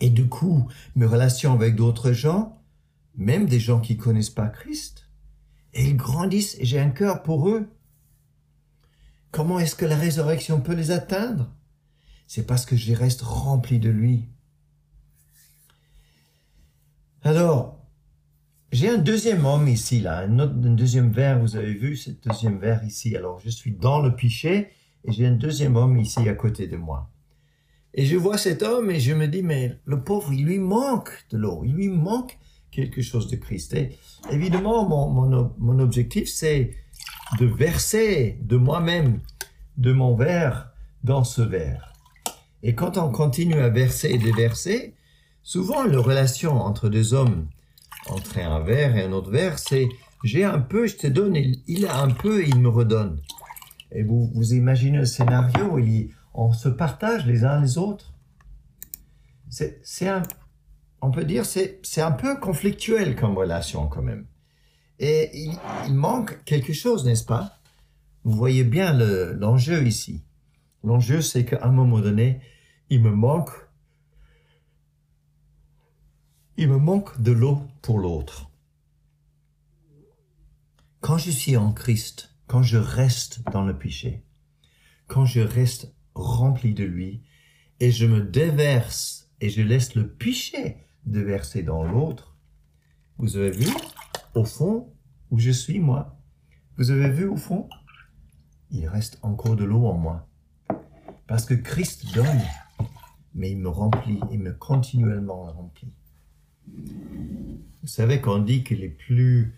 [0.00, 2.62] Et du coup, mes relations avec d'autres gens,
[3.14, 5.08] même des gens qui connaissent pas Christ,
[5.74, 7.68] ils grandissent et j'ai un cœur pour eux.
[9.30, 11.50] Comment est-ce que la résurrection peut les atteindre?
[12.26, 14.28] C'est parce que je reste rempli de lui.
[17.22, 17.78] Alors,
[18.72, 22.58] j'ai un deuxième homme ici, là, un, un deuxième verre, vous avez vu ce deuxième
[22.58, 23.16] verre ici.
[23.16, 24.70] Alors, je suis dans le pichet
[25.04, 27.10] et j'ai un deuxième homme ici à côté de moi.
[27.96, 31.24] Et je vois cet homme et je me dis, mais le pauvre, il lui manque
[31.30, 32.38] de l'eau, il lui manque
[32.70, 33.72] quelque chose de Christ.
[33.74, 33.96] Et
[34.30, 36.76] évidemment, mon, mon, mon objectif, c'est
[37.40, 39.20] de verser de moi-même,
[39.78, 40.70] de mon verre,
[41.04, 41.94] dans ce verre.
[42.62, 44.94] Et quand on continue à verser et déverser,
[45.42, 47.48] souvent la relation entre deux hommes,
[48.08, 49.88] entre un verre et un autre verre, c'est
[50.24, 53.20] j'ai un peu, je te donne, il, a un peu, il me redonne.
[53.92, 58.12] Et vous, vous imaginez le scénario, il, on se partage les uns les autres.
[59.48, 60.22] C'est un,
[61.00, 64.26] on peut dire, c'est un peu conflictuel comme relation quand même.
[64.98, 65.30] Et
[65.86, 67.58] il, manque quelque chose, n'est-ce pas?
[68.24, 70.24] Vous voyez bien l'enjeu ici.
[70.84, 72.40] L'enjeu, c'est qu'à un moment donné,
[72.90, 73.50] il me manque,
[76.56, 78.50] il me manque de l'eau pour l'autre.
[81.00, 84.24] Quand je suis en Christ, quand je reste dans le péché,
[85.06, 87.22] quand je reste rempli de lui,
[87.80, 92.36] et je me déverse et je laisse le péché déverser dans l'autre,
[93.18, 93.68] vous avez vu
[94.34, 94.92] au fond,
[95.30, 96.18] où je suis, moi,
[96.76, 97.68] vous avez vu au fond,
[98.70, 100.28] il reste encore de l'eau en moi.
[101.26, 102.42] Parce que Christ donne,
[103.34, 105.92] mais il me remplit, il me continuellement remplit.
[106.66, 109.54] Vous savez qu'on dit qu'il est plus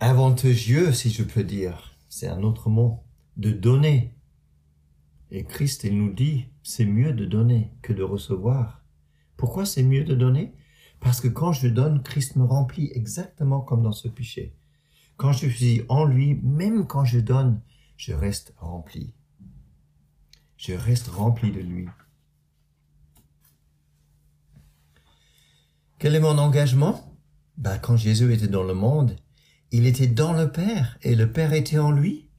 [0.00, 3.04] avantageux, si je peux dire, c'est un autre mot,
[3.36, 4.14] de donner.
[5.30, 8.82] Et Christ, il nous dit, c'est mieux de donner que de recevoir.
[9.36, 10.54] Pourquoi c'est mieux de donner?
[11.00, 14.56] Parce que quand je donne, Christ me remplit exactement comme dans ce péché.
[15.16, 17.60] Quand je suis en lui, même quand je donne,
[17.96, 19.12] je reste rempli.
[20.56, 21.86] Je reste rempli de lui.
[25.98, 27.16] Quel est mon engagement?
[27.56, 29.16] Bah, Quand Jésus était dans le monde,
[29.72, 32.30] il était dans le Père et le Père était en lui.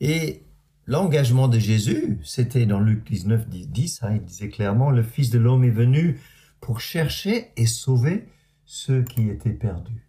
[0.00, 0.47] Et
[0.88, 5.38] l'engagement de Jésus, c'était dans Luc 19, 10, hein, il disait clairement, le Fils de
[5.38, 6.18] l'homme est venu
[6.60, 8.26] pour chercher et sauver
[8.64, 10.08] ceux qui étaient perdus.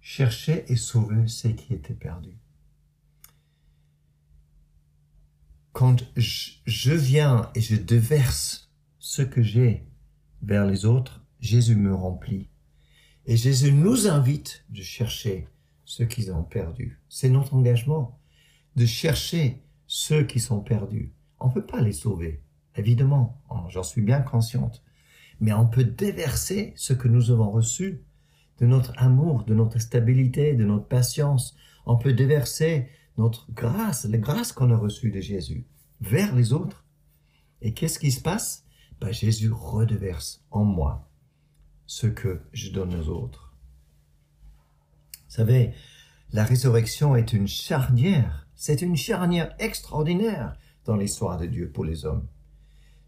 [0.00, 2.36] Chercher et sauver ceux qui étaient perdus.
[5.72, 9.86] Quand je viens et je déverse ce que j'ai
[10.42, 12.48] vers les autres, Jésus me remplit.
[13.26, 15.48] Et Jésus nous invite de chercher
[15.84, 17.00] ceux qui ont perdu.
[17.08, 18.20] C'est notre engagement
[18.76, 21.12] de chercher ceux qui sont perdus.
[21.40, 22.42] On ne peut pas les sauver.
[22.76, 24.82] Évidemment, j'en suis bien consciente.
[25.40, 28.02] Mais on peut déverser ce que nous avons reçu
[28.60, 31.56] de notre amour, de notre stabilité, de notre patience.
[31.86, 35.66] On peut déverser notre grâce, la grâce qu'on a reçue de Jésus,
[36.00, 36.84] vers les autres.
[37.62, 38.64] Et qu'est-ce qui se passe?
[39.00, 41.10] Ben, Jésus redeverse en moi
[41.86, 43.54] ce que je donne aux autres.
[45.12, 45.74] Vous savez,
[46.32, 52.04] la résurrection est une charnière, c'est une charnière extraordinaire dans l'histoire de Dieu pour les
[52.04, 52.26] hommes.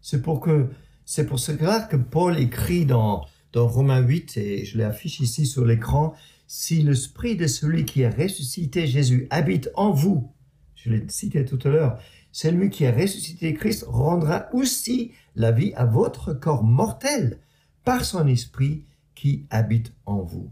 [0.01, 0.69] C'est pour que,
[1.05, 5.65] c'est pour cela que Paul écrit dans, dans Romains 8, et je l'affiche ici sur
[5.65, 6.13] l'écran,
[6.47, 10.31] si l'esprit de celui qui a ressuscité Jésus habite en vous,
[10.75, 11.99] je l'ai cité tout à l'heure,
[12.31, 17.39] celui qui a ressuscité Christ rendra aussi la vie à votre corps mortel
[17.83, 20.51] par son esprit qui habite en vous.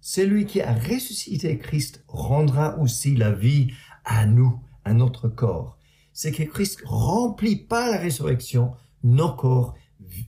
[0.00, 3.68] Celui qui a ressuscité Christ rendra aussi la vie
[4.08, 5.78] à nous, à notre corps.
[6.12, 8.72] C'est que Christ remplit par la résurrection
[9.04, 9.76] nos corps,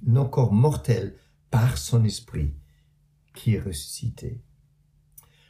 [0.07, 1.16] nos corps mortels
[1.51, 2.55] par son esprit
[3.35, 4.40] qui est ressuscité.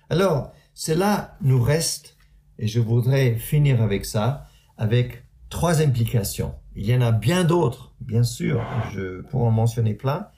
[0.09, 2.17] Alors, cela nous reste,
[2.59, 4.47] et je voudrais finir avec ça,
[4.79, 6.55] avec trois implications.
[6.77, 10.29] Il y en a bien d'autres, bien sûr, je pourrais en mentionner plein,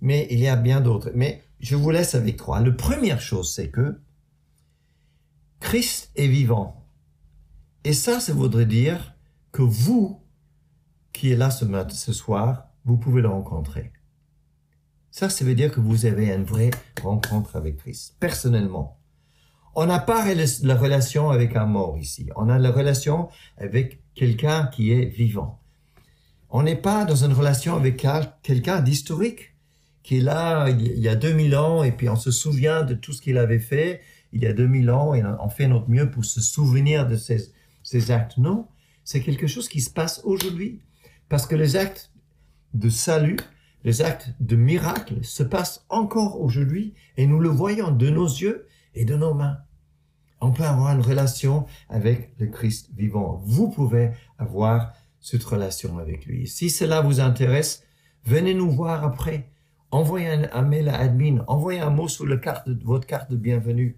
[0.00, 1.10] mais il y a bien d'autres.
[1.14, 2.60] Mais je vous laisse avec trois.
[2.60, 3.98] La première chose, c'est que
[5.60, 6.77] Christ est vivant.
[7.84, 9.14] Et ça, ça voudrait dire
[9.52, 10.22] que vous,
[11.12, 13.92] qui êtes là ce, matin, ce soir, vous pouvez le rencontrer.
[15.10, 16.70] Ça, ça veut dire que vous avez une vraie
[17.02, 18.98] rencontre avec Christ, personnellement.
[19.74, 22.28] On n'a pas la relation avec un mort ici.
[22.36, 25.60] On a la relation avec quelqu'un qui est vivant.
[26.50, 28.04] On n'est pas dans une relation avec
[28.42, 29.54] quelqu'un d'historique
[30.02, 33.12] qui est là il y a 2000 ans et puis on se souvient de tout
[33.12, 34.00] ce qu'il avait fait
[34.32, 37.52] il y a 2000 ans et on fait notre mieux pour se souvenir de ces,
[37.88, 38.36] ces actes.
[38.36, 38.68] Non,
[39.02, 40.82] c'est quelque chose qui se passe aujourd'hui.
[41.30, 42.12] Parce que les actes
[42.74, 43.38] de salut,
[43.82, 48.66] les actes de miracle se passent encore aujourd'hui et nous le voyons de nos yeux
[48.94, 49.58] et de nos mains.
[50.42, 53.42] On peut avoir une relation avec le Christ vivant.
[53.46, 56.46] Vous pouvez avoir cette relation avec lui.
[56.46, 57.84] Si cela vous intéresse,
[58.24, 59.50] venez nous voir après.
[59.90, 63.96] Envoyez un, mail à admin, envoyez un mot sur votre carte de bienvenue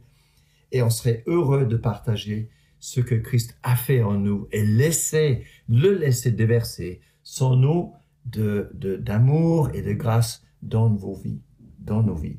[0.71, 5.45] et on serait heureux de partager ce que Christ a fait en nous et laisser,
[5.69, 11.41] le laisser déverser son eau de, d'amour et de grâce dans vos vies,
[11.79, 12.39] dans nos vies.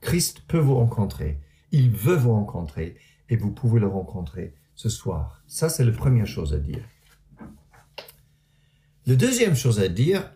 [0.00, 1.40] Christ peut vous rencontrer.
[1.72, 2.96] Il veut vous rencontrer
[3.28, 5.42] et vous pouvez le rencontrer ce soir.
[5.46, 6.82] Ça, c'est la première chose à dire.
[9.06, 10.30] La deuxième chose à dire,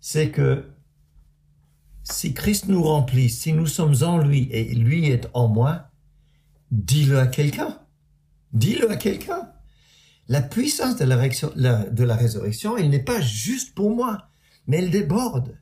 [0.00, 0.70] c'est que
[2.04, 5.90] si Christ nous remplit, si nous sommes en lui et lui est en moi,
[6.70, 7.81] dis-le à quelqu'un.
[8.52, 9.50] Dis-le à quelqu'un.
[10.28, 14.28] La puissance de la, résurrection, elle n'est pas juste pour moi,
[14.66, 15.58] mais elle déborde.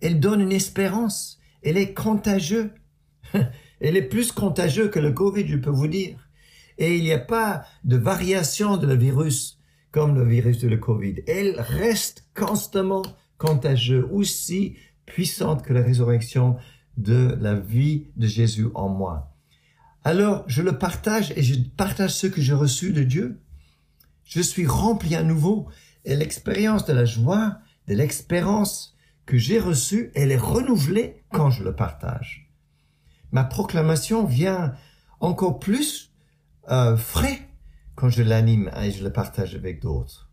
[0.00, 1.38] Elle donne une espérance.
[1.62, 2.70] Elle est contagieuse.
[3.80, 6.28] elle est plus contagieuse que le Covid, je peux vous dire.
[6.78, 9.58] Et il n'y a pas de variation de le virus
[9.90, 11.22] comme le virus de le Covid.
[11.26, 13.02] Elle reste constamment
[13.38, 16.56] contagieuse, aussi puissante que la résurrection
[16.96, 19.35] de la vie de Jésus en moi.
[20.06, 23.42] Alors, je le partage et je partage ce que j'ai reçu de Dieu.
[24.24, 25.68] Je suis rempli à nouveau
[26.04, 31.64] et l'expérience de la joie, de l'expérience que j'ai reçue, elle est renouvelée quand je
[31.64, 32.48] le partage.
[33.32, 34.76] Ma proclamation vient
[35.18, 36.12] encore plus
[36.70, 37.40] euh, frais
[37.96, 40.30] quand je l'anime et je le partage avec d'autres.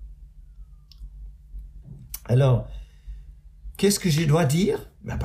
[2.26, 2.68] Alors,
[3.78, 4.88] Qu'est-ce que je dois dire?
[5.04, 5.18] Ben,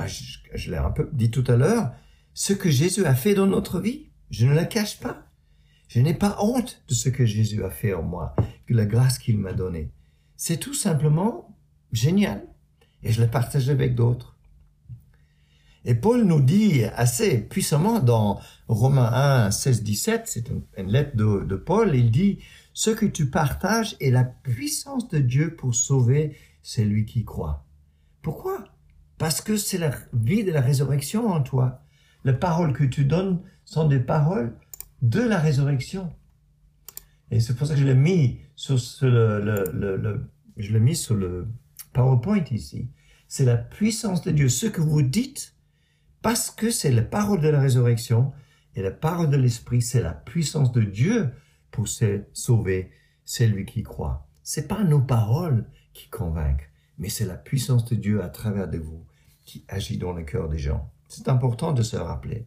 [0.54, 1.92] Je, l'ai un peu dit tout à l'heure.
[2.32, 5.26] Ce que Jésus a fait dans notre vie, je ne la cache pas.
[5.88, 8.36] Je n'ai pas honte de ce que Jésus a fait en moi,
[8.68, 9.90] de la grâce qu'il m'a donnée.
[10.36, 11.56] C'est tout simplement
[11.92, 12.46] génial.
[13.02, 14.36] Et je le partage avec d'autres.
[15.84, 19.10] Et Paul nous dit assez puissamment dans Romains
[19.46, 22.40] 1, 16, 17, c'est une, lettre de, Paul, il dit,
[22.74, 27.64] ce que tu partages est la puissance de Dieu pour sauver celui qui croit.
[28.20, 28.64] Pourquoi?
[29.16, 31.80] Parce que c'est la vie de la résurrection en toi.
[32.24, 33.40] Les paroles que tu donnes
[33.70, 34.54] sont des paroles
[35.02, 36.12] de la résurrection.
[37.30, 41.48] Et c'est pour ça que je l'ai mis sur le, je l'ai mis sur le
[41.92, 42.88] PowerPoint ici.
[43.28, 44.48] C'est la puissance de Dieu.
[44.48, 45.54] Ce que vous dites,
[46.22, 48.32] parce que c'est la parole de la résurrection
[48.74, 51.30] et la parole de l'esprit, c'est la puissance de Dieu
[51.70, 52.90] pour se sauver
[53.24, 54.26] celui qui croit.
[54.42, 58.78] C'est pas nos paroles qui convainquent mais c'est la puissance de Dieu à travers de
[58.78, 59.04] vous
[59.44, 60.90] qui agit dans le cœur des gens.
[61.08, 62.46] C'est important de se rappeler.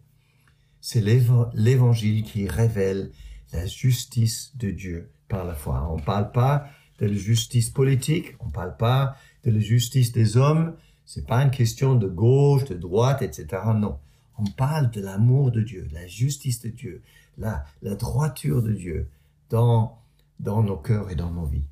[0.82, 3.12] C'est l'évangile qui révèle
[3.54, 5.88] la justice de Dieu par la foi.
[5.92, 6.68] On ne parle pas
[7.00, 10.76] de la justice politique, on ne parle pas de la justice des hommes,
[11.06, 13.48] c'est pas une question de gauche, de droite, etc.
[13.76, 14.00] Non.
[14.38, 17.04] On parle de l'amour de Dieu, la justice de Dieu,
[17.38, 19.10] la, la droiture de Dieu
[19.50, 20.02] dans,
[20.40, 21.66] dans nos cœurs et dans nos vies.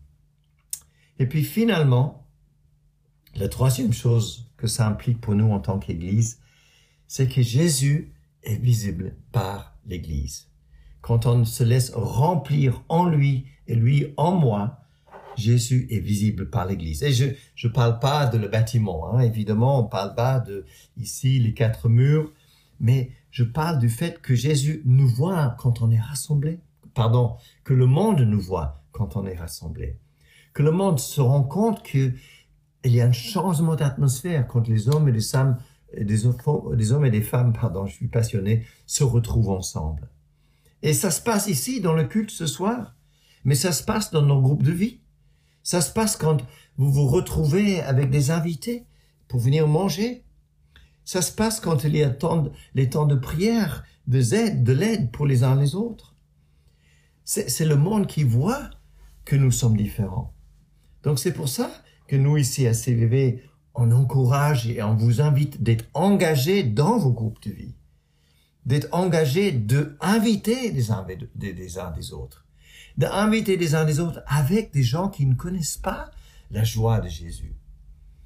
[1.20, 2.26] Et puis finalement,
[3.36, 6.40] La troisième chose que ça implique pour nous en tant qu'Église,
[7.08, 8.12] c'est que Jésus
[8.44, 10.48] est visible par l'Église.
[11.02, 14.80] Quand on se laisse remplir en lui et lui en moi,
[15.36, 17.04] Jésus est visible par l'Église.
[17.04, 19.22] Et je ne parle pas de le bâtiment, hein.
[19.22, 20.66] évidemment, on parle pas de
[20.98, 22.32] ici les quatre murs,
[22.80, 26.60] mais je parle du fait que Jésus nous voit quand on est rassemblé.
[26.94, 29.98] Pardon, que le monde nous voit quand on est rassemblé.
[30.54, 32.14] Que le monde se rend compte qu'il
[32.84, 35.58] y a un changement d'atmosphère quand les hommes et les femmes,
[35.98, 40.10] des, hommes et des femmes, pardon, je suis passionné, se retrouvent ensemble.
[40.82, 42.96] Et ça se passe ici dans le culte ce soir,
[43.44, 45.02] mais ça se passe dans nos groupes de vie.
[45.64, 46.42] Ça se passe quand
[46.78, 48.86] vous vous retrouvez avec des invités
[49.28, 50.24] pour venir manger.
[51.04, 52.16] Ça se passe quand il y a
[52.76, 56.16] les temps de prière, de l'aide pour les uns les autres.
[57.24, 58.70] C'est le monde qui voit
[59.26, 60.34] que nous sommes différents.
[61.04, 61.70] Donc c'est pour ça
[62.08, 63.44] que nous ici à CVV,
[63.80, 67.76] on encourage et on vous invite d'être engagés dans vos groupes de vie,
[68.66, 70.88] d'être engagés de inviter les
[71.36, 72.46] des uns des autres,
[72.98, 76.12] d'inviter les uns des autres avec des gens qui ne connaissent pas
[76.52, 77.56] la joie de Jésus.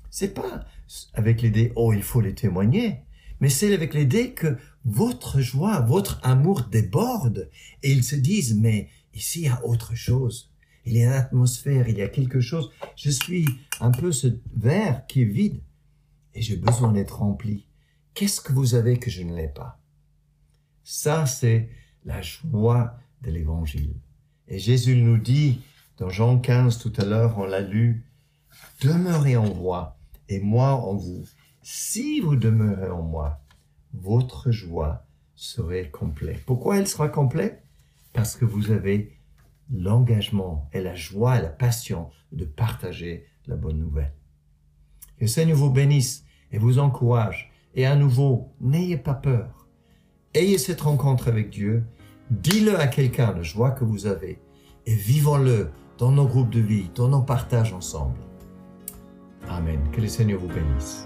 [0.10, 0.66] C'est pas
[1.14, 3.04] avec l'idée oh il faut les témoigner,
[3.40, 7.50] mais c'est avec l'idée que votre joie, votre amour déborde
[7.84, 10.53] et ils se disent, mais ici il y a autre chose.
[10.86, 12.72] Il y a une atmosphère, il y a quelque chose.
[12.96, 13.48] Je suis
[13.80, 15.62] un peu ce verre qui est vide
[16.34, 17.66] et j'ai besoin d'être rempli.
[18.14, 19.80] Qu'est-ce que vous avez que je ne l'ai pas?
[20.84, 21.70] Ça, c'est
[22.06, 23.96] la joie de l'évangile.
[24.48, 25.62] Et Jésus nous dit,
[25.98, 28.06] dans Jean 15 tout à l'heure, on l'a lu,
[28.82, 31.24] demeurez en moi et moi en vous.
[31.62, 33.42] Si vous demeurez en moi,
[33.94, 35.06] votre joie
[35.36, 36.44] serait complète.
[36.46, 37.64] Pourquoi elle sera complète?
[38.12, 39.16] Parce que vous avez
[39.72, 44.14] l'engagement et la joie et la passion de partager la bonne nouvelle.
[45.18, 47.52] Que le Seigneur vous bénisse et vous encourage.
[47.76, 49.68] Et à nouveau, n'ayez pas peur.
[50.34, 51.84] Ayez cette rencontre avec Dieu.
[52.30, 54.40] Dis-le à quelqu'un, la joie que vous avez.
[54.86, 58.20] Et vivons-le dans nos groupes de vie, dans nos partages ensemble.
[59.48, 59.80] Amen.
[59.92, 61.06] Que le Seigneur vous bénisse.